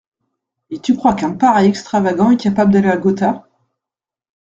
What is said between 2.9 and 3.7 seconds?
Gotha!